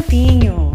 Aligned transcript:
Campinho. 0.00 0.72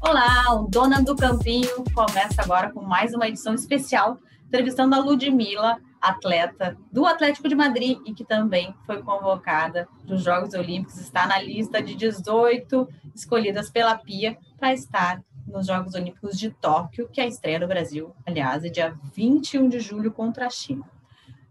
Olá, 0.00 0.54
o 0.54 0.66
Dona 0.66 1.00
do 1.02 1.14
Campinho 1.14 1.84
começa 1.94 2.42
agora 2.42 2.72
com 2.72 2.82
mais 2.82 3.14
uma 3.14 3.28
edição 3.28 3.54
especial, 3.54 4.18
entrevistando 4.48 4.96
a 4.96 4.98
Ludmilla, 4.98 5.78
atleta 6.00 6.76
do 6.90 7.06
Atlético 7.06 7.48
de 7.48 7.54
Madrid 7.54 7.98
e 8.04 8.12
que 8.12 8.24
também 8.24 8.74
foi 8.84 9.02
convocada 9.02 9.86
para 10.04 10.16
os 10.16 10.24
Jogos 10.24 10.52
Olímpicos, 10.52 10.98
está 10.98 11.24
na 11.24 11.40
lista 11.40 11.80
de 11.80 11.94
18 11.94 12.88
escolhidas 13.14 13.70
pela 13.70 13.96
PIA 13.96 14.36
para 14.58 14.74
estar 14.74 15.22
nos 15.46 15.66
Jogos 15.66 15.94
Olímpicos 15.94 16.36
de 16.36 16.50
Tóquio, 16.50 17.08
que 17.08 17.20
é 17.20 17.24
a 17.24 17.28
estreia 17.28 17.60
do 17.60 17.68
Brasil, 17.68 18.12
aliás, 18.26 18.64
é 18.64 18.68
dia 18.68 18.98
21 19.14 19.68
de 19.68 19.78
julho 19.78 20.10
contra 20.10 20.46
a 20.46 20.50
China. 20.50 20.97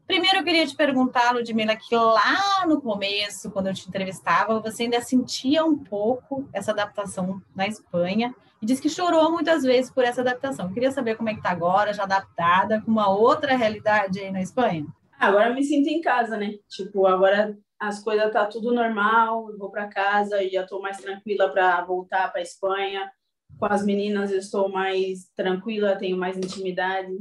Primeiro, 0.07 0.37
eu 0.37 0.43
queria 0.45 0.65
te 0.65 0.73
perguntar, 0.73 1.33
Ludmila, 1.33 1.75
que 1.75 1.93
lá 1.93 2.65
no 2.65 2.79
começo, 2.79 3.51
quando 3.51 3.67
eu 3.67 3.73
te 3.73 3.89
entrevistava, 3.89 4.57
você 4.61 4.83
ainda 4.83 5.01
sentia 5.01 5.65
um 5.65 5.77
pouco 5.77 6.47
essa 6.53 6.71
adaptação 6.71 7.41
na 7.53 7.67
Espanha 7.67 8.33
e 8.61 8.65
disse 8.65 8.81
que 8.81 8.89
chorou 8.89 9.29
muitas 9.29 9.63
vezes 9.63 9.91
por 9.91 10.05
essa 10.05 10.21
adaptação. 10.21 10.67
Eu 10.67 10.73
queria 10.73 10.91
saber 10.91 11.15
como 11.15 11.27
é 11.27 11.33
que 11.33 11.39
está 11.39 11.51
agora, 11.51 11.93
já 11.93 12.03
adaptada 12.03 12.81
com 12.81 12.89
uma 12.89 13.09
outra 13.09 13.57
realidade 13.57 14.21
aí 14.21 14.31
na 14.31 14.41
Espanha. 14.41 14.87
Agora 15.19 15.49
eu 15.49 15.55
me 15.55 15.63
sinto 15.63 15.89
em 15.89 15.99
casa, 15.99 16.37
né? 16.37 16.53
Tipo, 16.69 17.05
agora 17.05 17.57
as 17.77 18.01
coisas 18.01 18.31
tá 18.31 18.45
tudo 18.45 18.73
normal, 18.73 19.51
eu 19.51 19.57
vou 19.57 19.69
para 19.69 19.89
casa 19.89 20.41
e 20.41 20.49
já 20.49 20.63
estou 20.63 20.81
mais 20.81 20.97
tranquila 20.97 21.49
para 21.49 21.83
voltar 21.83 22.31
para 22.31 22.41
Espanha. 22.41 23.11
Com 23.59 23.65
as 23.65 23.83
meninas 23.83 24.31
eu 24.31 24.39
estou 24.39 24.69
mais 24.69 25.29
tranquila, 25.35 25.97
tenho 25.97 26.15
mais 26.15 26.37
intimidade 26.37 27.11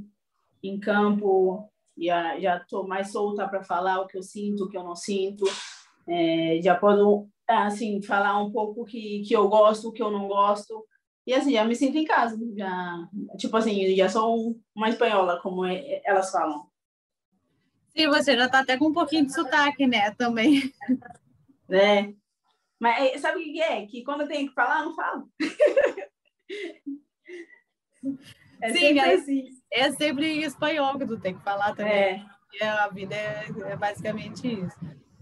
em 0.63 0.79
campo, 0.79 1.69
já 1.99 2.39
já 2.41 2.57
estou 2.59 2.87
mais 2.87 3.13
solta 3.13 3.49
para 3.49 3.63
falar 3.63 4.01
o 4.01 4.07
que 4.07 4.19
eu 4.19 4.23
sinto, 4.23 4.65
o 4.65 4.69
que 4.69 4.77
eu 4.77 4.85
não 4.85 4.97
sinto. 4.97 5.45
É, 6.09 6.61
já 6.63 6.75
posso 6.75 7.29
assim 7.49 8.03
falar 8.03 8.43
um 8.43 8.51
pouco 8.51 8.85
que 8.85 9.23
que 9.23 9.35
eu 9.35 9.49
gosto, 9.49 9.89
o 9.89 9.93
que 9.93 10.03
eu 10.03 10.11
não 10.11 10.29
gosto. 10.29 10.85
E 11.27 11.35
assim, 11.35 11.53
já 11.53 11.65
me 11.65 11.75
sinto 11.75 11.99
em 11.99 12.05
casa, 12.05 12.39
já 12.57 13.09
tipo 13.37 13.57
assim, 13.57 13.95
já 13.97 14.09
sou 14.09 14.57
uma 14.75 14.89
espanhola, 14.89 15.41
como 15.43 15.65
é, 15.65 16.01
elas 16.05 16.31
falam. 16.31 16.67
Sim, 17.97 18.09
você 18.09 18.37
já 18.37 18.47
está 18.47 18.61
até 18.61 18.77
com 18.77 18.89
um 18.89 18.93
pouquinho 18.93 19.27
de 19.27 19.33
sotaque, 19.33 19.87
né, 19.87 20.11
também. 20.13 20.73
É. 21.69 22.15
Mas 22.79 23.13
é, 23.13 23.19
sabe 23.19 23.41
o 23.41 23.43
que 23.43 23.61
é? 23.61 23.85
Que 23.87 24.05
quando 24.05 24.21
eu 24.21 24.29
tenho 24.29 24.49
que 24.49 24.55
falar, 24.55 24.79
eu 24.79 24.85
não 24.85 24.95
falo. 24.95 25.29
É 28.61 28.73
Sim, 28.73 28.99
é, 28.99 29.15
assim. 29.15 29.45
é 29.73 29.93
sempre 29.93 30.27
em 30.27 30.43
espanhol 30.43 30.99
que 30.99 31.07
tu 31.07 31.19
tem 31.19 31.35
que 31.35 31.43
falar 31.43 31.75
também. 31.75 32.27
É. 32.63 32.69
A 32.69 32.89
vida 32.89 33.15
é, 33.15 33.47
é, 33.67 33.77
basicamente 33.77 34.49
isso. 34.49 34.77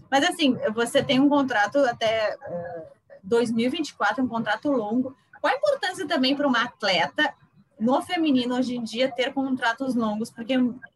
Mas 0.09 0.23
assim, 0.23 0.55
você 0.73 1.03
tem 1.03 1.19
um 1.19 1.27
contrato 1.27 1.79
até 1.79 2.33
uh, 2.35 2.87
eh, 3.09 3.19
2024, 3.23 4.23
um 4.23 4.27
contrato 4.27 4.71
longo. 4.71 5.15
Qual 5.41 5.53
a 5.53 5.57
importância 5.57 6.07
também 6.07 6.35
para 6.35 6.47
uma 6.47 6.63
atleta 6.63 7.33
no 7.77 8.01
feminino 8.01 8.55
hoje 8.55 8.77
em 8.77 8.83
dia 8.83 9.11
ter 9.11 9.33
contratos 9.33 9.95
longos? 9.95 10.31
Porque 10.31 10.53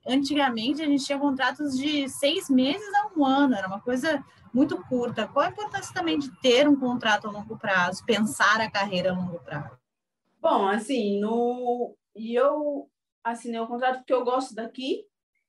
antigamente 0.07 0.81
a 0.81 0.85
gente 0.85 1.03
tinha 1.03 1.19
contratos 1.19 1.77
de 1.77 2.07
seis 2.07 2.49
meses 2.49 2.87
a 2.95 3.09
um 3.17 3.25
ano, 3.25 3.55
era 3.55 3.67
uma 3.67 3.81
coisa 3.81 4.23
muito 4.53 4.77
curta. 4.85 5.27
Qual 5.27 5.45
a 5.45 5.49
importância 5.49 5.93
também 5.93 6.17
de 6.17 6.31
ter 6.39 6.69
um 6.69 6.75
contrato 6.75 7.27
a 7.27 7.31
longo 7.31 7.57
prazo, 7.57 8.05
pensar 8.05 8.61
a 8.61 8.71
carreira 8.71 9.11
a 9.11 9.15
longo 9.15 9.39
prazo? 9.39 9.77
Bom, 10.41 10.67
assim, 10.67 11.19
no 11.19 11.95
e 12.19 12.35
eu 12.35 12.89
assinei 13.23 13.59
o 13.59 13.67
contrato 13.67 13.99
porque 13.99 14.13
eu 14.13 14.25
gosto 14.25 14.53
daqui 14.53 15.05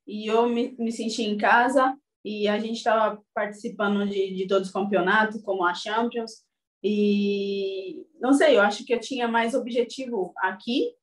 e 0.07 0.27
eu 0.27 0.49
me, 0.49 0.77
me 0.79 0.93
senti 0.93 1.23
em 1.23 1.37
casa. 1.37 1.97
E 2.25 2.47
a 2.47 2.59
gente 2.59 2.77
estava 2.77 3.21
participando 3.35 4.07
de, 4.07 4.35
de 4.35 4.47
todos 4.47 4.69
os 4.69 4.73
campeonatos, 4.73 5.43
como 5.43 5.65
a 5.65 5.75
Champions, 5.75 6.45
e 6.83 8.07
não 8.21 8.33
sei, 8.33 8.57
eu 8.57 8.61
acho 8.61 8.85
que 8.85 8.95
eu 8.95 9.01
tinha 9.01 9.27
mais 9.27 9.55
objetivo 9.55 10.33
aqui 10.37 10.95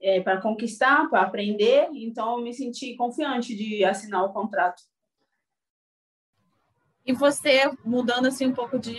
é, 0.00 0.20
para 0.20 0.40
conquistar, 0.40 1.08
para 1.08 1.22
aprender, 1.22 1.88
então 1.92 2.38
eu 2.38 2.44
me 2.44 2.52
senti 2.54 2.96
confiante 2.96 3.54
de 3.54 3.84
assinar 3.84 4.24
o 4.24 4.32
contrato. 4.32 4.82
E 7.04 7.12
você, 7.12 7.70
mudando 7.84 8.26
assim 8.26 8.46
um 8.46 8.54
pouco 8.54 8.78
de, 8.78 8.94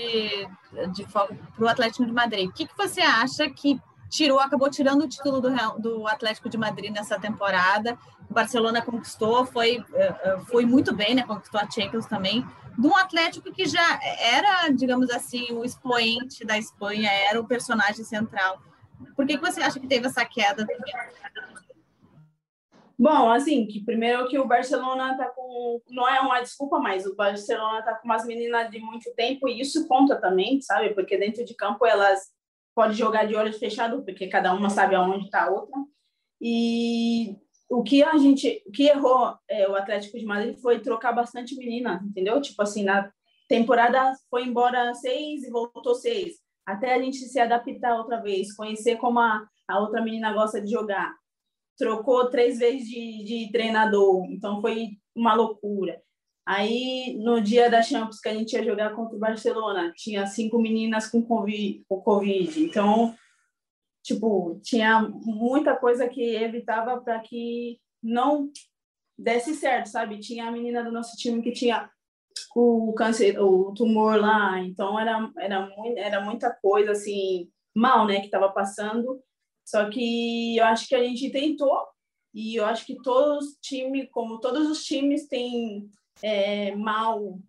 de 0.94 1.06
foco 1.06 1.36
para 1.56 1.66
o 1.66 1.68
Atlético 1.68 2.06
de 2.06 2.12
Madrid, 2.12 2.50
o 2.50 2.53
que, 2.53 2.68
que 2.68 2.78
você 2.78 3.02
acha 3.02 3.50
que 3.50 3.80
tirou, 4.12 4.40
acabou 4.40 4.70
tirando 4.70 5.06
o 5.06 5.08
título 5.08 5.40
do, 5.40 5.50
do 5.80 6.08
Atlético 6.08 6.50
de 6.50 6.58
Madrid 6.58 6.92
nessa 6.92 7.18
temporada. 7.18 7.98
O 8.30 8.34
Barcelona 8.34 8.82
conquistou, 8.82 9.46
foi, 9.46 9.84
eh, 9.94 10.16
eh, 10.24 10.40
foi 10.48 10.66
muito 10.66 10.94
bem, 10.94 11.16
né? 11.16 11.24
Conquistou 11.24 11.60
a 11.60 11.70
Champions 11.70 12.06
também. 12.06 12.46
De 12.78 12.88
um 12.88 12.96
Atlético 12.96 13.52
que 13.54 13.66
já 13.66 14.00
era, 14.20 14.68
digamos 14.70 15.10
assim, 15.10 15.54
o 15.54 15.64
expoente 15.64 16.46
da 16.46 16.58
Espanha, 16.58 17.10
era 17.10 17.40
o 17.40 17.48
personagem 17.48 18.04
central. 18.04 18.62
Por 19.16 19.26
que, 19.26 19.38
que 19.38 19.44
você 19.44 19.62
acha 19.62 19.80
que 19.80 19.88
teve 19.88 20.08
essa 20.08 20.26
queda? 20.26 20.68
Bom, 23.00 23.32
assim, 23.32 23.66
que 23.66 23.84
primeiro 23.84 24.28
que 24.28 24.38
o 24.38 24.48
Barcelona 24.48 25.18
tá 25.18 25.26
com. 25.30 25.82
Não 25.90 26.08
é 26.08 26.20
uma 26.20 26.42
desculpa, 26.42 26.80
mas 26.80 27.06
o 27.06 27.16
Barcelona 27.16 27.82
tá 27.82 27.96
com 27.96 28.06
umas 28.06 28.26
meninas 28.26 28.70
de 28.70 28.80
muito 28.80 29.12
tempo 29.16 29.48
e 29.48 29.60
isso 29.60 29.88
conta 29.88 30.18
também, 30.18 30.62
sabe? 30.62 30.94
Porque 30.94 31.18
dentro 31.18 31.44
de 31.44 31.56
campo 31.56 31.86
elas 31.86 32.30
pode 32.76 32.94
jogar 32.94 33.26
de 33.26 33.36
olhos 33.36 33.58
fechados, 33.58 34.04
porque 34.04 34.28
cada 34.28 34.54
uma 34.54 34.70
sabe 34.70 34.96
aonde 34.96 35.26
está 35.26 35.46
a 35.46 35.52
outra. 35.52 35.78
E 36.40 37.36
o 37.70 37.84
que 37.84 38.04
a 38.04 38.18
gente, 38.18 38.62
o 38.66 38.72
que 38.72 38.84
errou 38.84 39.34
é, 39.50 39.68
o 39.70 39.76
Atlético 39.76 40.18
de 40.18 40.26
Madrid 40.26 40.58
foi 40.59 40.80
trocar 40.80 41.14
bastante 41.14 41.56
menina, 41.56 42.02
entendeu? 42.04 42.42
Tipo 42.42 42.62
assim, 42.62 42.84
na 42.84 43.12
temporada 43.48 44.14
foi 44.30 44.46
embora 44.46 44.94
seis 44.94 45.44
e 45.44 45.50
voltou 45.50 45.96
seis, 45.96 46.36
até 46.66 46.94
a 46.94 47.02
gente 47.02 47.18
se 47.18 47.40
adaptar 47.40 47.98
outra 47.98 48.22
vez, 48.22 48.54
conhecer 48.56 48.98
como 48.98 49.20
a, 49.20 49.46
a 49.68 49.80
outra 49.80 50.02
menina 50.02 50.34
gosta 50.34 50.62
de 50.62 50.72
jogar. 50.72 51.14
Trocou 51.78 52.30
três 52.30 52.59
vezes 52.59 52.88
de, 52.88 53.24
de 53.24 53.52
treinador, 53.52 54.26
então 54.30 54.62
foi 54.62 54.90
uma 55.16 55.34
loucura. 55.34 56.02
Aí, 56.46 57.18
no 57.19 57.40
dia 57.40 57.69
da 57.69 57.81
Champions, 57.81 58.19
que 58.19 58.29
a 58.29 58.34
gente 58.34 58.53
ia 58.53 58.63
jogar 58.63 58.96
contra 58.96 59.16
o 59.16 59.19
Barcelona, 59.19 59.94
tinha 59.96 60.25
cinco 60.25 60.59
meninas 60.59 61.07
com 61.07 61.24
COVID. 61.24 61.85
COVID. 61.88 62.63
Então, 62.63 63.16
tipo, 64.03 64.59
tinha 64.63 65.02
muita 65.02 65.75
coisa 65.75 66.07
que 66.07 66.35
evitava 66.35 67.00
para 67.00 67.19
que 67.19 67.79
não 68.02 68.52
desse 69.18 69.53
certo, 69.53 69.88
sabe? 69.88 70.19
Tinha 70.19 70.47
a 70.47 70.52
menina 70.52 70.84
do 70.84 70.91
nosso 70.91 71.16
time 71.16 71.41
que 71.41 71.52
tinha 71.52 71.90
o 72.56 72.94
câncer, 72.94 73.40
o 73.40 73.73
tumor 73.73 74.19
lá, 74.19 74.59
então 74.59 75.00
era 75.00 75.31
era 75.38 75.69
era 75.97 76.22
muita 76.22 76.52
coisa 76.62 76.91
assim 76.91 77.50
mal, 77.75 78.06
né, 78.06 78.19
que 78.19 78.25
estava 78.25 78.52
passando. 78.52 79.22
Só 79.66 79.90
que 79.90 80.58
eu 80.58 80.66
acho 80.66 80.88
que 80.88 80.96
a 80.96 81.03
gente 81.03 81.29
tentou 81.29 81.88
e 82.34 82.56
eu 82.56 82.66
acho 82.66 82.85
que 82.85 82.96
todos 83.02 83.46
os 83.46 83.58
times, 83.62 84.09
como 84.12 84.40
todos 84.40 84.69
os 84.69 84.84
times 84.84 85.28
têm 85.28 85.90
é, 86.22 86.76
mal, 86.76 87.40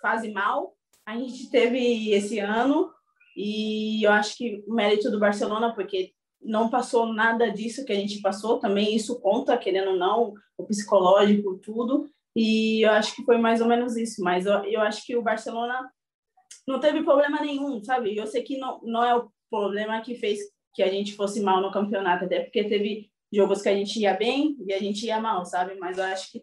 fase 0.00 0.32
mal. 0.32 0.74
A 1.06 1.16
gente 1.16 1.50
teve 1.50 2.12
esse 2.12 2.38
ano 2.38 2.90
e 3.36 4.06
eu 4.06 4.12
acho 4.12 4.36
que 4.36 4.64
mérito 4.68 5.10
do 5.10 5.18
Barcelona, 5.18 5.74
porque 5.74 6.12
não 6.40 6.68
passou 6.68 7.06
nada 7.12 7.50
disso 7.50 7.84
que 7.84 7.92
a 7.92 7.96
gente 7.96 8.20
passou, 8.20 8.58
também 8.58 8.94
isso 8.94 9.20
conta, 9.20 9.56
querendo 9.56 9.92
ou 9.92 9.96
não, 9.96 10.34
o 10.56 10.64
psicológico, 10.64 11.58
tudo. 11.58 12.08
E 12.36 12.84
eu 12.84 12.90
acho 12.92 13.14
que 13.14 13.24
foi 13.24 13.38
mais 13.38 13.60
ou 13.60 13.66
menos 13.66 13.96
isso, 13.96 14.22
mas 14.22 14.44
eu, 14.46 14.64
eu 14.64 14.80
acho 14.80 15.04
que 15.06 15.16
o 15.16 15.22
Barcelona 15.22 15.88
não 16.66 16.80
teve 16.80 17.02
problema 17.02 17.40
nenhum, 17.40 17.82
sabe? 17.82 18.16
Eu 18.16 18.26
sei 18.26 18.42
que 18.42 18.58
não, 18.58 18.80
não 18.82 19.04
é 19.04 19.14
o 19.16 19.30
problema 19.50 20.00
que 20.00 20.14
fez 20.14 20.40
que 20.74 20.82
a 20.82 20.90
gente 20.90 21.14
fosse 21.14 21.40
mal 21.40 21.60
no 21.60 21.70
campeonato, 21.70 22.24
até 22.24 22.40
porque 22.40 22.64
teve 22.64 23.10
jogos 23.32 23.62
que 23.62 23.68
a 23.68 23.74
gente 23.74 24.00
ia 24.00 24.14
bem 24.14 24.56
e 24.66 24.72
a 24.72 24.78
gente 24.78 25.06
ia 25.06 25.20
mal, 25.20 25.44
sabe? 25.44 25.76
Mas 25.76 25.98
eu 25.98 26.04
acho 26.04 26.32
que 26.32 26.42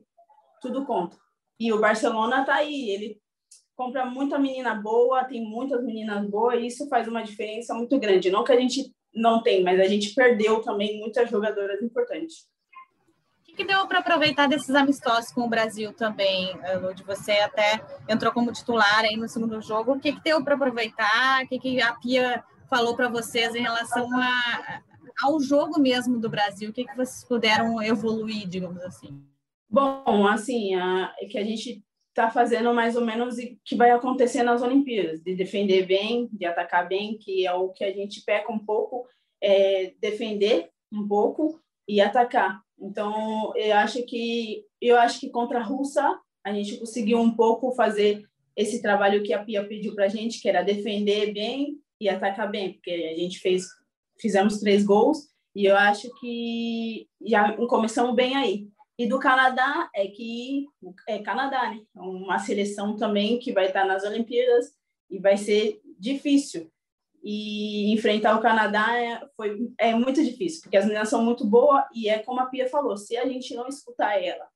tudo 0.61 0.85
conta. 0.85 1.17
E 1.61 1.71
o 1.71 1.79
Barcelona 1.79 2.43
tá 2.43 2.55
aí, 2.55 2.89
ele 2.89 3.21
compra 3.75 4.03
muita 4.03 4.39
menina 4.39 4.73
boa, 4.73 5.23
tem 5.25 5.45
muitas 5.45 5.83
meninas 5.83 6.27
boas, 6.27 6.59
e 6.59 6.65
isso 6.65 6.89
faz 6.89 7.07
uma 7.07 7.21
diferença 7.21 7.75
muito 7.75 7.99
grande. 7.99 8.31
Não 8.31 8.43
que 8.43 8.51
a 8.51 8.59
gente 8.59 8.91
não 9.13 9.43
tem, 9.43 9.61
mas 9.61 9.79
a 9.79 9.83
gente 9.83 10.15
perdeu 10.15 10.63
também 10.63 10.99
muitas 10.99 11.29
jogadoras 11.29 11.79
importantes. 11.83 12.47
O 13.37 13.43
que, 13.43 13.53
que 13.53 13.63
deu 13.63 13.85
para 13.85 13.99
aproveitar 13.99 14.47
desses 14.47 14.73
amistosos 14.73 15.31
com 15.31 15.41
o 15.41 15.49
Brasil 15.49 15.93
também, 15.93 16.51
Lud? 16.81 17.03
Você 17.03 17.33
até 17.33 17.79
entrou 18.09 18.33
como 18.33 18.51
titular 18.51 19.01
aí 19.01 19.15
no 19.15 19.29
segundo 19.29 19.61
jogo. 19.61 19.91
O 19.91 19.99
que, 19.99 20.13
que 20.13 20.23
deu 20.23 20.43
para 20.43 20.55
aproveitar? 20.55 21.43
O 21.43 21.47
que, 21.47 21.59
que 21.59 21.79
a 21.79 21.93
Pia 21.93 22.43
falou 22.71 22.95
para 22.95 23.07
vocês 23.07 23.53
em 23.53 23.61
relação 23.61 24.09
a, 24.19 24.81
ao 25.21 25.39
jogo 25.39 25.79
mesmo 25.79 26.17
do 26.17 26.27
Brasil? 26.27 26.71
O 26.71 26.73
que, 26.73 26.85
que 26.85 26.95
vocês 26.95 27.23
puderam 27.23 27.79
evoluir, 27.83 28.47
digamos 28.47 28.81
assim? 28.81 29.23
Bom, 29.71 30.27
assim, 30.27 30.75
a, 30.75 31.15
é 31.21 31.25
que 31.27 31.37
a 31.37 31.43
gente 31.45 31.81
está 32.09 32.29
fazendo 32.29 32.73
mais 32.73 32.97
ou 32.97 33.05
menos 33.05 33.37
o 33.37 33.57
que 33.63 33.73
vai 33.73 33.89
acontecer 33.91 34.43
nas 34.43 34.61
Olimpíadas, 34.61 35.23
de 35.23 35.33
defender 35.33 35.85
bem, 35.85 36.27
de 36.33 36.45
atacar 36.45 36.89
bem, 36.89 37.17
que 37.17 37.47
é 37.47 37.53
o 37.53 37.69
que 37.69 37.85
a 37.85 37.93
gente 37.93 38.21
peca 38.25 38.51
um 38.51 38.59
pouco, 38.59 39.07
é 39.41 39.93
defender 40.01 40.69
um 40.91 41.07
pouco 41.07 41.57
e 41.87 42.01
atacar. 42.01 42.61
Então, 42.77 43.53
eu 43.55 43.77
acho 43.77 44.03
que 44.03 44.65
eu 44.81 44.97
acho 44.97 45.21
que 45.21 45.29
contra 45.29 45.59
a 45.59 45.63
Rússia 45.63 46.19
a 46.43 46.51
gente 46.51 46.77
conseguiu 46.77 47.19
um 47.19 47.31
pouco 47.31 47.71
fazer 47.71 48.27
esse 48.57 48.81
trabalho 48.81 49.23
que 49.23 49.31
a 49.31 49.41
Pia 49.41 49.65
pediu 49.65 49.95
para 49.95 50.05
a 50.05 50.09
gente, 50.09 50.41
que 50.41 50.49
era 50.49 50.63
defender 50.63 51.33
bem 51.33 51.77
e 51.99 52.09
atacar 52.09 52.51
bem, 52.51 52.73
porque 52.73 52.91
a 52.91 53.17
gente 53.17 53.39
fez, 53.39 53.67
fizemos 54.19 54.59
três 54.59 54.83
gols 54.83 55.29
e 55.55 55.65
eu 55.65 55.77
acho 55.77 56.09
que 56.19 57.07
já 57.25 57.55
começamos 57.67 58.15
bem 58.15 58.35
aí. 58.35 58.67
E 59.01 59.07
do 59.07 59.17
Canadá 59.17 59.89
é 59.95 60.05
que 60.05 60.67
é 61.07 61.17
Canadá, 61.17 61.71
né? 61.71 61.81
É 61.95 61.99
uma 61.99 62.37
seleção 62.37 62.95
também 62.95 63.39
que 63.39 63.51
vai 63.51 63.65
estar 63.65 63.83
nas 63.83 64.03
Olimpíadas 64.03 64.75
e 65.09 65.17
vai 65.17 65.37
ser 65.37 65.81
difícil. 65.97 66.71
E 67.23 67.91
enfrentar 67.91 68.37
o 68.37 68.41
Canadá 68.41 68.95
é, 68.95 69.27
foi, 69.35 69.71
é 69.79 69.95
muito 69.95 70.23
difícil, 70.23 70.61
porque 70.61 70.77
as 70.77 70.85
meninas 70.85 71.09
são 71.09 71.25
muito 71.25 71.43
boas 71.43 71.83
e 71.95 72.09
é 72.09 72.19
como 72.19 72.41
a 72.41 72.45
Pia 72.45 72.69
falou, 72.69 72.95
se 72.95 73.17
a 73.17 73.25
gente 73.25 73.55
não 73.55 73.67
escutar 73.67 74.23
ela 74.23 74.47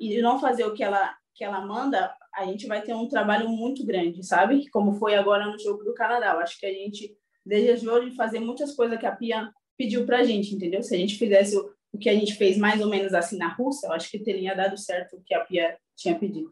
e 0.00 0.18
não 0.22 0.40
fazer 0.40 0.64
o 0.64 0.72
que 0.72 0.82
ela, 0.82 1.14
que 1.34 1.44
ela 1.44 1.60
manda, 1.60 2.16
a 2.34 2.46
gente 2.46 2.66
vai 2.66 2.80
ter 2.80 2.94
um 2.94 3.06
trabalho 3.06 3.50
muito 3.50 3.84
grande, 3.84 4.24
sabe? 4.24 4.66
Como 4.70 4.94
foi 4.94 5.14
agora 5.14 5.44
no 5.44 5.58
jogo 5.58 5.84
do 5.84 5.92
Canadá. 5.92 6.32
Eu 6.32 6.40
acho 6.40 6.58
que 6.58 6.64
a 6.64 6.72
gente 6.72 7.14
desejou 7.44 8.02
de 8.02 8.16
fazer 8.16 8.40
muitas 8.40 8.74
coisas 8.74 8.98
que 8.98 9.04
a 9.04 9.14
Pia 9.14 9.52
pediu 9.76 10.06
para 10.06 10.20
a 10.20 10.24
gente, 10.24 10.54
entendeu? 10.54 10.82
Se 10.82 10.94
a 10.94 10.98
gente 10.98 11.18
fizesse 11.18 11.54
o, 11.94 11.98
que 11.98 12.08
a 12.08 12.14
gente 12.14 12.34
fez 12.34 12.56
mais 12.56 12.80
ou 12.80 12.88
menos 12.88 13.14
assim 13.14 13.36
na 13.36 13.48
Rússia, 13.48 13.86
eu 13.86 13.92
acho 13.92 14.10
que 14.10 14.18
teria 14.18 14.54
dado 14.54 14.76
certo 14.76 15.16
o 15.16 15.22
que 15.22 15.34
a 15.34 15.40
Pia 15.40 15.76
tinha 15.96 16.18
pedido. 16.18 16.50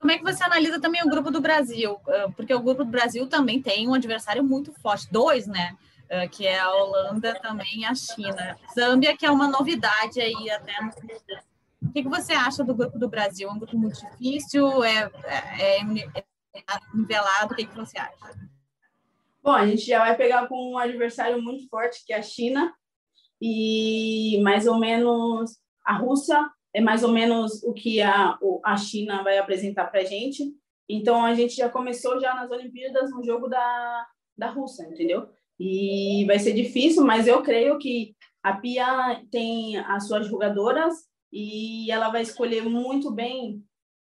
Como 0.00 0.12
é 0.12 0.16
que 0.16 0.24
você 0.24 0.42
analisa 0.42 0.80
também 0.80 1.02
o 1.02 1.10
grupo 1.10 1.30
do 1.30 1.40
Brasil? 1.40 1.98
Ah, 2.08 2.28
porque 2.34 2.54
o 2.54 2.62
grupo 2.62 2.84
do 2.84 2.90
Brasil 2.90 3.26
também 3.28 3.60
tem 3.60 3.88
um 3.88 3.94
adversário 3.94 4.42
muito 4.42 4.72
forte, 4.80 5.10
dois, 5.10 5.46
né? 5.46 5.76
Ah, 6.10 6.26
que 6.26 6.46
é 6.46 6.58
a 6.58 6.72
Holanda 6.72 7.38
também 7.40 7.84
a 7.84 7.94
China. 7.94 8.56
Zâmbia, 8.74 9.16
que 9.16 9.26
é 9.26 9.30
uma 9.30 9.48
novidade 9.48 10.20
aí 10.20 10.50
até 10.50 10.72
no 10.82 10.90
o 11.82 11.92
que, 11.92 12.02
você 12.02 12.34
acha 12.34 12.62
do 12.62 12.74
grupo 12.74 12.98
do 12.98 13.08
Brasil? 13.08 13.48
É 13.48 13.52
um 13.52 13.58
grupo 13.58 13.76
muito 13.76 13.98
difícil? 14.00 14.84
É, 14.84 15.10
é, 15.24 15.78
é, 15.78 16.24
é 16.54 16.62
nivelado? 16.94 17.54
O 17.54 17.56
que 17.56 17.64
você 17.74 17.98
acha? 17.98 18.14
Bom, 19.42 19.52
a 19.52 19.66
gente 19.66 19.86
já 19.86 20.00
vai 20.00 20.14
pegar 20.14 20.46
com 20.46 20.72
um 20.72 20.78
adversário 20.78 21.42
muito 21.42 21.66
forte, 21.68 22.04
que 22.04 22.12
é 22.12 22.18
a 22.18 22.22
China, 22.22 22.74
e 23.40 24.40
mais 24.42 24.66
ou 24.66 24.78
menos 24.78 25.56
a 25.84 25.94
Rússia 25.96 26.50
é 26.74 26.80
mais 26.80 27.02
ou 27.02 27.10
menos 27.10 27.62
o 27.62 27.72
que 27.72 28.00
a, 28.00 28.38
a 28.64 28.76
China 28.76 29.22
vai 29.22 29.38
apresentar 29.38 29.86
para 29.86 30.00
a 30.00 30.04
gente. 30.04 30.52
Então, 30.88 31.24
a 31.24 31.34
gente 31.34 31.54
já 31.54 31.68
começou 31.68 32.20
já 32.20 32.34
nas 32.34 32.50
Olimpíadas 32.50 33.10
no 33.10 33.24
jogo 33.24 33.48
da, 33.48 34.06
da 34.36 34.50
Rússia, 34.50 34.84
entendeu? 34.84 35.28
E 35.58 36.24
vai 36.26 36.38
ser 36.38 36.52
difícil, 36.52 37.04
mas 37.04 37.26
eu 37.26 37.42
creio 37.42 37.78
que 37.78 38.14
a 38.42 38.56
Pia 38.56 39.22
tem 39.30 39.78
as 39.78 40.06
suas 40.06 40.26
jogadoras 40.26 40.94
e 41.32 41.90
ela 41.90 42.08
vai 42.08 42.22
escolher 42.22 42.62
muito 42.62 43.10
bem 43.10 43.62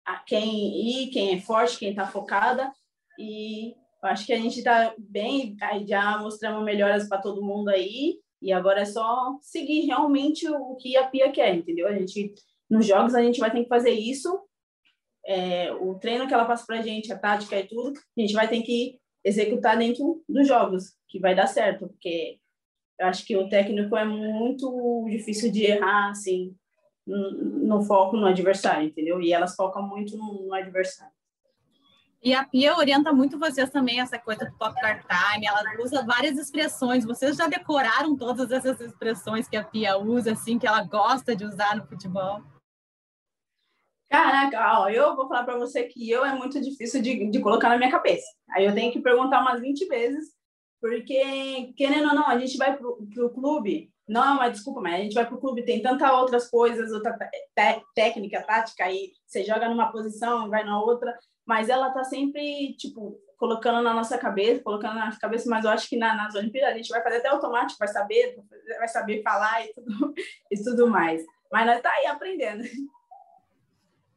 a 0.04 0.18
quem 0.18 1.02
ir, 1.02 1.10
quem 1.10 1.34
é 1.34 1.40
forte, 1.40 1.78
quem 1.78 1.90
está 1.90 2.06
focada. 2.06 2.72
E 3.18 3.72
eu 4.02 4.08
acho 4.08 4.24
que 4.24 4.32
a 4.32 4.38
gente 4.38 4.58
está 4.58 4.94
bem, 4.98 5.56
já 5.86 6.18
mostramos 6.18 6.64
melhoras 6.64 7.08
para 7.08 7.20
todo 7.20 7.44
mundo 7.44 7.68
aí. 7.68 8.18
E 8.40 8.52
agora 8.52 8.80
é 8.80 8.84
só 8.84 9.36
seguir 9.40 9.86
realmente 9.86 10.48
o 10.48 10.76
que 10.76 10.96
a 10.96 11.06
Pia 11.06 11.30
quer, 11.30 11.54
entendeu? 11.54 11.86
A 11.86 11.92
gente, 11.92 12.34
nos 12.68 12.86
jogos, 12.86 13.14
a 13.14 13.22
gente 13.22 13.38
vai 13.38 13.50
ter 13.50 13.62
que 13.62 13.68
fazer 13.68 13.90
isso. 13.90 14.40
É, 15.26 15.72
o 15.72 15.94
treino 15.98 16.26
que 16.26 16.32
ela 16.32 16.46
passa 16.46 16.64
para 16.66 16.78
a 16.78 16.82
gente, 16.82 17.12
a 17.12 17.18
tática 17.18 17.58
e 17.58 17.66
tudo, 17.66 18.00
a 18.16 18.20
gente 18.20 18.32
vai 18.32 18.48
ter 18.48 18.62
que 18.62 18.98
executar 19.22 19.76
dentro 19.76 20.24
dos 20.28 20.48
jogos, 20.48 20.94
que 21.06 21.18
vai 21.18 21.34
dar 21.34 21.46
certo, 21.46 21.86
porque 21.88 22.38
eu 22.98 23.06
acho 23.06 23.24
que 23.24 23.36
o 23.36 23.48
técnico 23.48 23.96
é 23.96 24.04
muito 24.04 25.06
difícil 25.10 25.52
de 25.52 25.64
errar, 25.64 26.10
assim, 26.10 26.54
no 27.06 27.82
foco 27.82 28.16
no 28.16 28.26
adversário, 28.26 28.88
entendeu? 28.88 29.20
E 29.20 29.32
elas 29.32 29.54
focam 29.54 29.82
muito 29.82 30.16
no, 30.16 30.46
no 30.46 30.54
adversário. 30.54 31.12
E 32.22 32.34
a 32.34 32.44
Pia 32.44 32.76
orienta 32.76 33.12
muito 33.12 33.38
vocês 33.38 33.70
também 33.70 33.98
essa 33.98 34.18
coisa 34.18 34.44
do 34.44 34.56
top 34.58 34.74
time, 34.78 35.46
ela 35.46 35.62
usa 35.82 36.04
várias 36.04 36.36
expressões. 36.36 37.04
Vocês 37.04 37.34
já 37.36 37.46
decoraram 37.46 38.14
todas 38.14 38.50
essas 38.50 38.78
expressões 38.78 39.48
que 39.48 39.56
a 39.56 39.64
Pia 39.64 39.96
usa, 39.96 40.32
assim, 40.32 40.58
que 40.58 40.66
ela 40.66 40.82
gosta 40.84 41.34
de 41.34 41.44
usar 41.44 41.76
no 41.76 41.86
futebol? 41.86 42.42
Caraca, 44.10 44.80
ó, 44.80 44.88
eu 44.90 45.16
vou 45.16 45.28
falar 45.28 45.44
para 45.44 45.56
você 45.56 45.84
que 45.84 46.10
eu 46.10 46.24
é 46.24 46.34
muito 46.34 46.60
difícil 46.60 47.00
de, 47.00 47.30
de 47.30 47.40
colocar 47.40 47.70
na 47.70 47.78
minha 47.78 47.90
cabeça. 47.90 48.26
Aí 48.50 48.66
eu 48.66 48.74
tenho 48.74 48.92
que 48.92 49.00
perguntar 49.00 49.40
umas 49.40 49.60
20 49.60 49.86
vezes, 49.86 50.34
porque, 50.80 51.72
querendo 51.76 52.08
ou 52.08 52.14
não, 52.14 52.26
a 52.26 52.38
gente 52.38 52.58
vai 52.58 52.76
pro, 52.76 52.98
pro 53.14 53.30
clube 53.30 53.90
não 54.10 54.24
é 54.24 54.30
uma 54.32 54.48
desculpa, 54.48 54.80
mas 54.80 54.94
a 54.94 54.98
gente 54.98 55.14
vai 55.14 55.24
para 55.24 55.36
o 55.36 55.40
clube, 55.40 55.64
tem 55.64 55.80
tantas 55.80 56.10
outras 56.10 56.50
coisas, 56.50 56.90
outra 56.90 57.16
técnica, 57.94 58.42
tática, 58.42 58.84
aí 58.84 59.12
você 59.24 59.44
joga 59.44 59.68
numa 59.68 59.92
posição, 59.92 60.50
vai 60.50 60.64
na 60.64 60.82
outra, 60.82 61.16
mas 61.46 61.68
ela 61.68 61.90
tá 61.90 62.04
sempre, 62.04 62.74
tipo, 62.76 63.18
colocando 63.36 63.82
na 63.82 63.94
nossa 63.94 64.18
cabeça, 64.18 64.62
colocando 64.62 64.94
na 64.94 65.06
nossa 65.06 65.18
cabeça, 65.18 65.48
mas 65.48 65.64
eu 65.64 65.70
acho 65.70 65.88
que 65.88 65.96
na, 65.96 66.14
nas 66.14 66.34
Olimpíadas 66.34 66.74
a 66.74 66.76
gente 66.76 66.90
vai 66.90 67.02
fazer 67.02 67.16
até 67.16 67.28
automático, 67.28 67.78
vai 67.78 67.88
saber, 67.88 68.38
vai 68.78 68.88
saber 68.88 69.22
falar 69.22 69.64
e 69.64 69.72
tudo, 69.72 70.14
e 70.50 70.62
tudo 70.62 70.86
mais. 70.88 71.24
Mas 71.50 71.66
nós 71.66 71.80
tá 71.80 71.90
aí 71.90 72.06
aprendendo. 72.06 72.62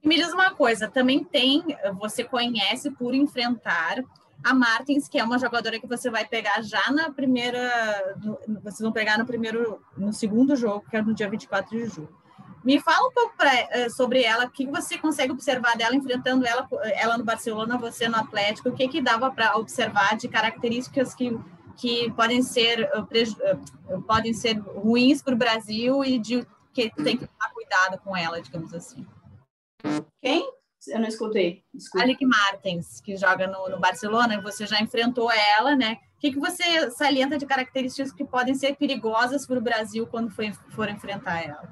Me 0.04 0.16
diz 0.16 0.34
uma 0.34 0.54
coisa, 0.54 0.90
também 0.90 1.24
tem, 1.24 1.64
você 1.98 2.26
conhece 2.26 2.92
por 2.92 3.16
enfrentar 3.16 4.04
a 4.44 4.54
Martins, 4.54 5.08
que 5.08 5.18
é 5.18 5.24
uma 5.24 5.40
jogadora 5.40 5.80
que 5.80 5.88
você 5.88 6.10
vai 6.10 6.26
pegar 6.26 6.62
já 6.62 6.92
na 6.92 7.10
primeira. 7.10 8.18
No, 8.22 8.38
vocês 8.62 8.82
vão 8.82 8.92
pegar 8.92 9.18
no 9.18 9.26
primeiro, 9.26 9.82
no 9.98 10.12
segundo 10.12 10.56
jogo, 10.56 10.86
que 10.90 10.98
é 10.98 11.02
no 11.02 11.14
dia 11.14 11.30
24 11.30 11.78
de 11.78 11.86
julho. 11.86 12.23
Me 12.64 12.80
fala 12.80 13.08
um 13.08 13.12
pouco 13.12 13.36
pra, 13.36 13.54
eh, 13.54 13.90
sobre 13.90 14.24
ela, 14.24 14.46
o 14.46 14.50
que 14.50 14.66
você 14.66 14.98
consegue 14.98 15.34
observar 15.34 15.76
dela 15.76 15.96
enfrentando 15.96 16.46
ela, 16.46 16.68
ela 16.96 17.18
no 17.18 17.24
Barcelona, 17.24 17.78
você 17.78 18.08
no 18.08 18.16
Atlético, 18.16 18.70
o 18.70 18.74
que, 18.74 18.88
que 18.88 19.02
dava 19.02 19.30
para 19.30 19.58
observar 19.58 20.16
de 20.16 20.30
características 20.30 21.14
que, 21.14 21.38
que 21.76 22.10
podem, 22.12 22.42
ser, 22.42 22.82
eh, 22.82 23.24
eh, 23.42 23.58
podem 24.08 24.34
ser 24.34 24.58
ruins 24.60 25.22
para 25.22 25.34
o 25.34 25.38
Brasil 25.38 26.06
e 26.06 26.18
de 26.18 26.48
que 26.74 26.90
tem 26.90 27.18
que 27.18 27.28
tomar 27.28 27.54
cuidado 27.54 28.00
com 28.00 28.16
ela, 28.16 28.42
digamos 28.42 28.74
assim. 28.74 29.06
Quem? 30.22 30.50
Eu 30.88 31.00
não 31.00 31.08
escutei. 31.08 31.64
Desculpa. 31.74 32.06
Alec 32.06 32.26
Martens, 32.26 33.00
que 33.02 33.16
joga 33.16 33.48
no, 33.48 33.70
no 33.70 33.80
Barcelona, 33.80 34.42
você 34.42 34.66
já 34.66 34.82
enfrentou 34.82 35.32
ela, 35.32 35.76
né? 35.76 35.98
O 36.18 36.20
que, 36.20 36.32
que 36.32 36.40
você 36.40 36.90
salienta 36.92 37.38
de 37.38 37.46
características 37.46 38.12
que 38.12 38.26
podem 38.26 38.56
ser 38.56 38.76
perigosas 38.76 39.46
para 39.46 39.60
o 39.60 39.62
Brasil 39.62 40.08
quando 40.08 40.32
for, 40.32 40.46
for 40.72 40.90
enfrentar 40.90 41.42
ela, 41.42 41.70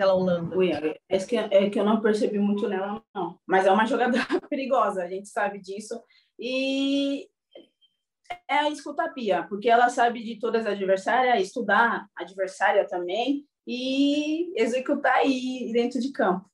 pela 0.00 0.14
Holanda? 0.14 0.56
Ui, 0.56 0.72
é 0.72 1.18
que, 1.18 1.36
é 1.36 1.68
que 1.68 1.78
eu 1.78 1.84
não 1.84 2.00
percebi 2.00 2.38
muito 2.38 2.66
nela, 2.66 3.04
não. 3.14 3.38
Mas 3.46 3.66
é 3.66 3.70
uma 3.70 3.84
jogadora 3.84 4.24
perigosa, 4.48 5.02
a 5.04 5.06
gente 5.06 5.28
sabe 5.28 5.60
disso. 5.60 6.02
E 6.38 7.28
é 8.48 8.60
a 8.60 8.70
escutapia, 8.70 9.44
porque 9.46 9.68
ela 9.68 9.90
sabe 9.90 10.22
de 10.22 10.38
todas 10.38 10.64
as 10.64 10.72
adversárias, 10.72 11.42
estudar 11.42 12.06
a 12.16 12.22
adversária 12.22 12.88
também 12.88 13.44
e 13.66 14.58
executar 14.58 15.16
aí 15.16 15.70
dentro 15.70 16.00
de 16.00 16.10
campo 16.12 16.50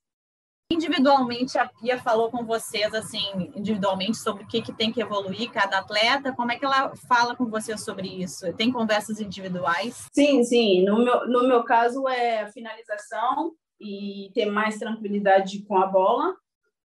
individualmente 0.71 1.59
a 1.59 1.67
Pia 1.67 1.99
falou 1.99 2.31
com 2.31 2.45
vocês 2.45 2.93
assim 2.93 3.53
individualmente 3.55 4.17
sobre 4.17 4.45
o 4.45 4.47
que, 4.47 4.61
que 4.61 4.73
tem 4.73 4.93
que 4.93 5.01
evoluir 5.01 5.51
cada 5.51 5.79
atleta. 5.79 6.33
Como 6.33 6.51
é 6.53 6.59
que 6.59 6.65
ela 6.65 6.95
fala 7.09 7.35
com 7.37 7.47
vocês 7.47 7.85
sobre 7.85 8.09
isso? 8.09 8.53
Tem 8.55 8.73
conversas 8.73 9.21
individuais? 9.21 10.07
Sim 10.13 10.43
sim. 10.43 10.85
No 10.85 10.99
meu 10.99 11.27
no 11.29 11.49
meu 11.49 11.65
caso 11.65 12.09
é 12.09 12.51
finalização 12.53 13.53
e 13.81 14.31
ter 14.35 14.47
mais 14.47 14.79
tranquilidade 14.79 15.63
com 15.65 15.77
a 15.79 15.87
bola. 15.87 16.35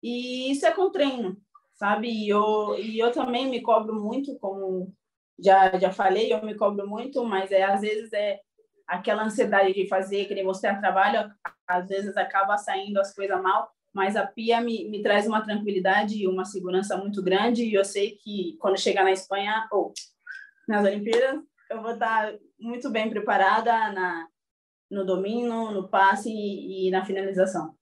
E 0.02 0.52
isso 0.52 0.66
é 0.66 0.72
com 0.72 0.92
treino 0.92 1.38
sabe? 1.80 2.10
E 2.10 2.30
eu 2.30 2.76
e 2.78 3.00
eu 3.00 3.12
também 3.12 3.48
me 3.48 3.62
cobro 3.62 3.96
muito 3.96 4.38
como 4.40 4.94
já 5.40 5.80
já 5.80 5.92
falei 5.92 6.32
eu 6.32 6.44
me 6.44 6.54
cobro 6.54 6.88
muito 6.88 7.24
mas 7.24 7.52
é 7.52 7.64
às 7.64 7.80
vezes 7.82 8.12
é 8.12 8.40
aquela 8.90 9.24
ansiedade 9.24 9.74
de 9.74 9.88
fazer, 9.88 10.26
querer 10.26 10.44
mostrar 10.44 10.80
trabalho, 10.80 11.32
às 11.68 11.88
vezes 11.88 12.18
acaba 12.18 12.58
saindo 12.58 13.00
as 13.00 13.14
coisas 13.14 13.40
mal, 13.42 13.72
mas 13.94 14.16
a 14.16 14.26
Pia 14.26 14.60
me, 14.60 14.90
me 14.90 15.04
traz 15.04 15.28
uma 15.28 15.42
tranquilidade 15.42 16.18
e 16.18 16.28
uma 16.28 16.44
segurança 16.44 16.98
muito 16.98 17.24
grande, 17.24 17.64
e 17.64 17.74
eu 17.76 17.86
sei 17.86 18.18
que 18.24 18.58
quando 18.60 18.80
chegar 18.80 19.04
na 19.04 19.12
Espanha, 19.12 19.68
ou 19.72 19.94
nas 20.68 20.84
Olimpíadas, 20.84 21.40
eu 21.70 21.82
vou 21.82 21.92
estar 21.92 22.34
muito 22.60 22.90
bem 22.90 23.10
preparada 23.10 23.92
na, 23.92 24.28
no 24.90 25.06
domínio, 25.06 25.72
no 25.72 25.88
passe 25.88 26.30
e, 26.30 26.88
e 26.88 26.92
na 26.92 27.06
finalização. 27.06 27.76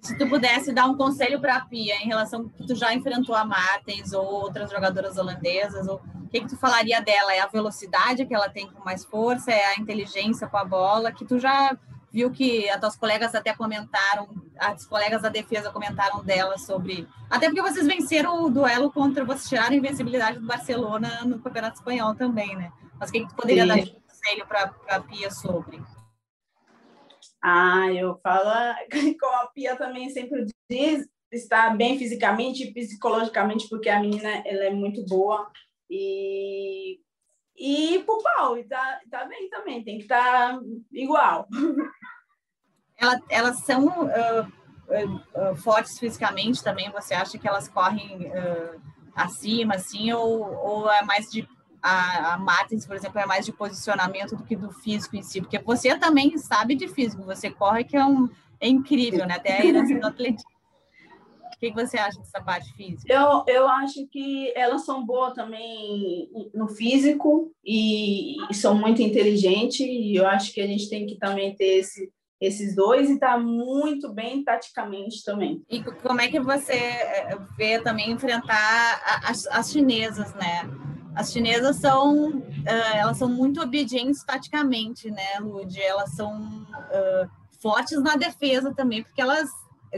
Se 0.00 0.18
tu 0.18 0.28
pudesse 0.28 0.72
dar 0.72 0.86
um 0.86 0.96
conselho 0.96 1.40
para 1.40 1.56
a 1.56 1.64
Pia 1.64 1.94
em 2.02 2.08
relação 2.08 2.48
que 2.48 2.66
tu 2.66 2.74
já 2.74 2.92
enfrentou 2.92 3.34
a 3.34 3.44
Martens 3.44 4.12
ou 4.12 4.24
outras 4.24 4.70
jogadoras 4.70 5.16
holandesas, 5.16 5.86
ou 5.88 6.00
que, 6.34 6.40
que 6.40 6.48
tu 6.48 6.56
falaria 6.56 7.00
dela? 7.00 7.32
É 7.32 7.40
a 7.40 7.46
velocidade 7.46 8.26
que 8.26 8.34
ela 8.34 8.48
tem 8.48 8.68
com 8.68 8.84
mais 8.84 9.04
força? 9.04 9.52
É 9.52 9.66
a 9.66 9.80
inteligência 9.80 10.48
com 10.48 10.56
a 10.56 10.64
bola? 10.64 11.12
Que 11.12 11.24
tu 11.24 11.38
já 11.38 11.76
viu 12.10 12.30
que 12.30 12.68
as 12.68 12.80
tuas 12.80 12.96
colegas 12.96 13.34
até 13.34 13.54
comentaram, 13.54 14.28
as 14.58 14.84
colegas 14.84 15.22
da 15.22 15.28
defesa 15.28 15.70
comentaram 15.70 16.24
dela 16.24 16.58
sobre. 16.58 17.06
Até 17.30 17.46
porque 17.46 17.62
vocês 17.62 17.86
venceram 17.86 18.42
o 18.42 18.50
duelo 18.50 18.90
contra, 18.90 19.24
vocês 19.24 19.48
tiraram 19.48 19.74
a 19.74 19.76
invencibilidade 19.76 20.40
do 20.40 20.46
Barcelona 20.46 21.24
no 21.24 21.40
Campeonato 21.40 21.76
Espanhol 21.76 22.14
também, 22.16 22.56
né? 22.56 22.72
Mas 22.98 23.10
o 23.10 23.12
que, 23.12 23.20
que 23.20 23.28
tu 23.28 23.34
poderia 23.36 23.62
Sim. 23.62 23.68
dar 23.68 23.80
de 23.80 23.90
conselho 23.92 24.46
para 24.46 24.74
a 24.88 25.00
Pia 25.00 25.30
sobre? 25.30 25.80
Ah, 27.42 27.92
eu 27.92 28.18
falo, 28.22 28.74
como 29.20 29.36
a 29.36 29.46
Pia 29.54 29.76
também 29.76 30.10
sempre 30.10 30.46
diz, 30.68 31.06
estar 31.30 31.76
bem 31.76 31.96
fisicamente 31.96 32.64
e 32.64 32.72
psicologicamente, 32.72 33.68
porque 33.68 33.88
a 33.88 34.00
menina 34.00 34.42
ela 34.44 34.64
é 34.64 34.70
muito 34.70 35.04
boa 35.06 35.48
e 35.90 37.00
e 37.56 38.02
pro 38.04 38.20
pau, 38.20 38.58
e 38.58 38.64
tá, 38.64 39.00
tá 39.08 39.24
bem 39.26 39.48
também, 39.48 39.84
tem 39.84 39.98
que 39.98 40.02
estar 40.02 40.54
tá 40.54 40.60
igual. 40.92 41.46
Ela, 42.96 43.20
elas 43.28 43.60
são 43.60 43.86
uh, 43.86 44.46
uh, 44.46 45.50
uh, 45.52 45.56
fortes 45.56 45.98
fisicamente 45.98 46.64
também, 46.64 46.90
você 46.90 47.14
acha 47.14 47.38
que 47.38 47.46
elas 47.46 47.68
correm 47.68 48.30
acima, 49.14 49.74
assim, 49.74 50.12
ou, 50.12 50.42
ou 50.54 50.90
é 50.90 51.02
mais 51.02 51.30
de 51.30 51.48
a, 51.84 52.32
a 52.32 52.38
Martins, 52.38 52.86
por 52.86 52.96
exemplo, 52.96 53.20
é 53.20 53.26
mais 53.26 53.44
de 53.44 53.52
posicionamento 53.52 54.34
do 54.34 54.42
que 54.42 54.56
do 54.56 54.72
físico 54.72 55.16
em 55.16 55.22
si, 55.22 55.42
porque 55.42 55.58
você 55.58 55.98
também 55.98 56.36
sabe 56.38 56.74
de 56.74 56.88
físico, 56.88 57.22
você 57.22 57.50
corre 57.50 57.84
que 57.84 57.94
é, 57.94 58.04
um, 58.04 58.30
é 58.58 58.66
incrível, 58.66 59.26
né? 59.26 59.34
Até 59.34 59.60
a 59.60 59.66
herança 59.66 59.94
do 59.94 60.06
atletismo. 60.06 60.53
O 61.70 61.74
que 61.74 61.86
você 61.86 61.96
acha 61.96 62.18
dessa 62.18 62.42
parte 62.42 62.72
física? 62.74 63.12
Eu, 63.12 63.44
eu 63.46 63.68
acho 63.68 64.06
que 64.08 64.52
elas 64.56 64.84
são 64.84 65.04
boas 65.04 65.34
também 65.34 66.28
no 66.54 66.68
físico 66.68 67.52
e, 67.64 68.36
e 68.50 68.54
são 68.54 68.74
muito 68.74 69.02
inteligentes, 69.02 69.80
e 69.80 70.16
eu 70.16 70.26
acho 70.26 70.52
que 70.52 70.60
a 70.60 70.66
gente 70.66 70.88
tem 70.88 71.06
que 71.06 71.16
também 71.18 71.54
ter 71.54 71.78
esse, 71.78 72.10
esses 72.40 72.74
dois 72.74 73.10
e 73.10 73.18
tá 73.18 73.38
muito 73.38 74.12
bem 74.12 74.42
taticamente 74.42 75.24
também. 75.24 75.62
E 75.70 75.82
como 75.82 76.20
é 76.20 76.28
que 76.28 76.40
você 76.40 76.74
eh, 76.74 77.38
vê 77.56 77.80
também 77.80 78.10
enfrentar 78.10 79.22
as, 79.24 79.46
as 79.46 79.70
chinesas, 79.70 80.34
né? 80.34 80.68
As 81.14 81.32
chinesas 81.32 81.76
são, 81.76 82.28
uh, 82.28 82.94
elas 82.94 83.16
são 83.16 83.28
muito 83.28 83.60
obedientes 83.60 84.24
taticamente, 84.24 85.10
né, 85.10 85.38
Lud? 85.40 85.80
Elas 85.80 86.10
são 86.16 86.36
uh, 86.36 87.30
fortes 87.62 88.02
na 88.02 88.16
defesa 88.16 88.74
também, 88.74 89.02
porque 89.04 89.22
elas, 89.22 89.48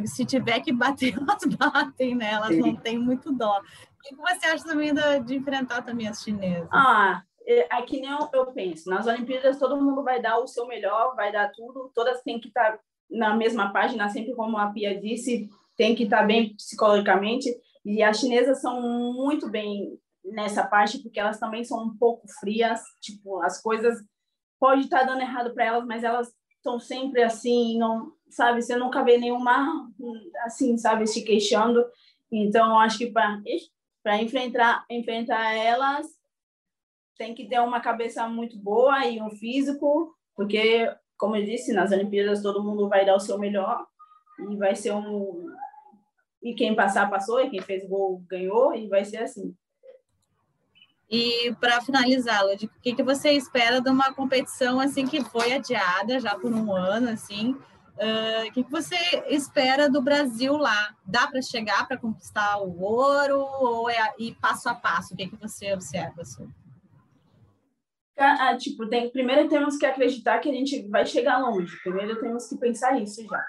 se 0.04 0.24
tiver 0.24 0.60
que 0.60 0.72
bater, 0.72 1.14
elas 1.18 1.44
batem, 1.56 2.14
né? 2.14 2.32
Elas 2.32 2.48
Sim. 2.48 2.60
não 2.60 2.76
têm 2.76 2.98
muito 2.98 3.32
dó. 3.32 3.60
O 3.60 4.02
que 4.02 4.14
você 4.14 4.46
acha 4.46 4.64
também 4.64 4.94
de, 4.94 5.20
de 5.20 5.36
enfrentar 5.36 5.82
também 5.82 6.08
as 6.08 6.22
chinesas? 6.22 6.68
Ah, 6.72 7.22
é, 7.46 7.78
é 7.78 7.82
que 7.82 8.00
nem 8.00 8.10
eu, 8.10 8.28
eu, 8.32 8.46
penso. 8.52 8.90
Nas 8.90 9.06
Olimpíadas, 9.06 9.58
todo 9.58 9.80
mundo 9.80 10.02
vai 10.02 10.20
dar 10.20 10.38
o 10.38 10.46
seu 10.46 10.66
melhor, 10.66 11.14
vai 11.14 11.32
dar 11.32 11.50
tudo. 11.52 11.90
Todas 11.94 12.22
têm 12.22 12.40
que 12.40 12.48
estar 12.48 12.78
na 13.10 13.36
mesma 13.36 13.72
página, 13.72 14.08
sempre 14.08 14.34
como 14.34 14.58
a 14.58 14.70
Pia 14.72 15.00
disse, 15.00 15.48
tem 15.76 15.94
que 15.94 16.04
estar 16.04 16.24
bem 16.24 16.54
psicologicamente. 16.56 17.48
E 17.84 18.02
as 18.02 18.18
chinesas 18.18 18.60
são 18.60 18.80
muito 19.12 19.48
bem 19.48 19.98
nessa 20.24 20.66
parte, 20.66 20.98
porque 20.98 21.20
elas 21.20 21.38
também 21.38 21.62
são 21.62 21.84
um 21.84 21.96
pouco 21.96 22.26
frias, 22.40 22.82
tipo, 23.00 23.40
as 23.42 23.62
coisas 23.62 24.02
pode 24.58 24.82
estar 24.82 25.00
tá 25.00 25.06
dando 25.06 25.20
errado 25.20 25.54
para 25.54 25.66
elas, 25.66 25.86
mas 25.86 26.02
elas 26.02 26.32
estão 26.56 26.80
sempre 26.80 27.22
assim, 27.22 27.78
não, 27.78 28.10
sabe, 28.28 28.62
você 28.62 28.76
nunca 28.76 29.02
vê 29.02 29.18
nenhuma 29.18 29.90
assim, 30.44 30.76
sabe, 30.76 31.06
se 31.06 31.24
queixando. 31.24 31.84
Então, 32.30 32.78
acho 32.78 32.98
que 32.98 33.10
para 33.10 33.42
enfrentar 34.20 34.84
enfrentar 34.90 35.54
elas 35.54 36.06
tem 37.16 37.34
que 37.34 37.48
ter 37.48 37.60
uma 37.60 37.80
cabeça 37.80 38.28
muito 38.28 38.58
boa 38.58 39.06
e 39.06 39.22
um 39.22 39.30
físico, 39.30 40.14
porque 40.34 40.92
como 41.16 41.34
eu 41.36 41.44
disse, 41.44 41.72
nas 41.72 41.92
Olimpíadas 41.92 42.42
todo 42.42 42.62
mundo 42.62 42.88
vai 42.88 43.06
dar 43.06 43.16
o 43.16 43.20
seu 43.20 43.38
melhor 43.38 43.86
e 44.50 44.56
vai 44.56 44.74
ser 44.74 44.92
um 44.92 45.46
e 46.42 46.54
quem 46.54 46.76
passar 46.76 47.10
passou 47.10 47.40
e 47.40 47.50
quem 47.50 47.60
fez 47.60 47.88
gol 47.88 48.22
ganhou 48.28 48.74
e 48.74 48.86
vai 48.88 49.04
ser 49.04 49.18
assim. 49.18 49.56
E 51.08 51.54
para 51.60 51.80
finalizar, 51.80 52.44
Lud, 52.44 52.66
o 52.66 52.80
que, 52.80 52.94
que 52.94 53.02
você 53.02 53.30
espera 53.30 53.80
de 53.80 53.88
uma 53.88 54.12
competição 54.12 54.80
assim 54.80 55.06
que 55.06 55.22
foi 55.24 55.52
adiada 55.52 56.18
já 56.18 56.36
por 56.36 56.52
um 56.52 56.74
ano, 56.74 57.08
assim? 57.08 57.56
Uh, 57.98 58.48
o 58.48 58.52
que, 58.52 58.62
que 58.62 58.70
você 58.70 58.96
espera 59.28 59.88
do 59.88 60.02
Brasil 60.02 60.56
lá? 60.56 60.94
Dá 61.04 61.26
para 61.26 61.40
chegar 61.40 61.88
para 61.88 61.96
conquistar 61.96 62.58
o 62.58 62.82
ouro 62.82 63.38
ou 63.38 63.88
é 63.88 64.14
e 64.18 64.34
passo 64.34 64.68
a 64.68 64.74
passo? 64.74 65.14
O 65.14 65.16
que, 65.16 65.28
que 65.28 65.36
você 65.36 65.72
observa? 65.72 66.20
Assim? 66.20 66.46
Ah, 68.18 68.56
tipo, 68.56 68.86
tem, 68.88 69.10
primeiro 69.10 69.48
temos 69.48 69.76
que 69.76 69.86
acreditar 69.86 70.38
que 70.38 70.48
a 70.48 70.52
gente 70.52 70.86
vai 70.88 71.06
chegar 71.06 71.38
longe. 71.38 71.74
Primeiro 71.82 72.20
temos 72.20 72.48
que 72.48 72.56
pensar 72.56 73.00
isso 73.00 73.22
já. 73.26 73.44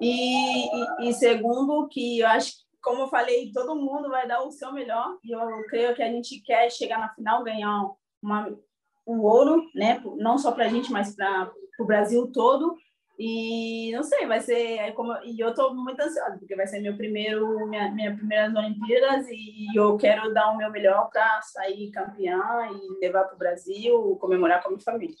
E, 0.00 0.66
e, 0.66 1.08
e 1.08 1.12
segundo, 1.14 1.88
que 1.88 2.20
eu 2.20 2.26
acho 2.28 2.66
como 2.86 3.02
eu 3.02 3.08
falei, 3.08 3.50
todo 3.52 3.74
mundo 3.74 4.08
vai 4.08 4.28
dar 4.28 4.44
o 4.44 4.52
seu 4.52 4.72
melhor 4.72 5.18
e 5.24 5.32
eu 5.32 5.66
creio 5.66 5.92
que 5.92 6.02
a 6.04 6.08
gente 6.08 6.40
quer 6.42 6.70
chegar 6.70 7.00
na 7.00 7.08
final, 7.08 7.42
ganhar 7.42 7.82
uma, 8.22 8.48
um 9.04 9.22
ouro, 9.22 9.60
né? 9.74 10.00
Não 10.18 10.38
só 10.38 10.52
para 10.52 10.66
a 10.66 10.68
gente, 10.68 10.92
mas 10.92 11.16
para 11.16 11.50
o 11.80 11.84
Brasil 11.84 12.30
todo. 12.30 12.76
E 13.18 13.90
não 13.92 14.02
sei, 14.02 14.26
vai 14.26 14.40
ser 14.40 14.78
é 14.78 14.92
como 14.92 15.16
e 15.24 15.40
eu 15.40 15.48
estou 15.48 15.74
muito 15.74 15.98
ansiosa 15.98 16.36
porque 16.38 16.54
vai 16.54 16.66
ser 16.66 16.80
meu 16.80 16.94
primeiro 16.96 17.66
minha, 17.66 17.90
minha 17.90 18.14
primeira 18.14 18.52
Olimpíadas 18.54 19.26
e 19.30 19.74
eu 19.74 19.96
quero 19.96 20.34
dar 20.34 20.50
o 20.50 20.56
meu 20.58 20.70
melhor 20.70 21.08
para 21.10 21.40
sair 21.40 21.90
campeã 21.90 22.38
e 22.70 23.00
levar 23.00 23.24
para 23.24 23.34
o 23.34 23.38
Brasil, 23.38 24.18
comemorar 24.20 24.62
com 24.62 24.68
a 24.68 24.72
minha 24.72 24.82
família. 24.82 25.16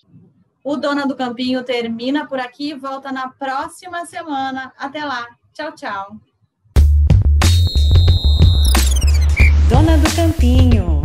O 0.62 0.76
Dona 0.76 1.06
do 1.06 1.16
Campinho 1.16 1.62
termina 1.62 2.26
por 2.26 2.38
aqui, 2.38 2.74
volta 2.74 3.10
na 3.12 3.28
próxima 3.28 4.04
semana. 4.04 4.72
Até 4.76 5.04
lá. 5.04 5.24
Tchau, 5.54 5.72
tchau. 5.72 6.16
Dona 9.70 9.96
do 9.96 10.16
Campinho. 10.16 10.95